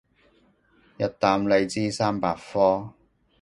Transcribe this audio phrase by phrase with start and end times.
[0.97, 2.93] 日啖荔枝三百顆